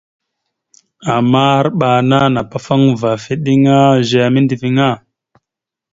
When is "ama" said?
1.15-1.41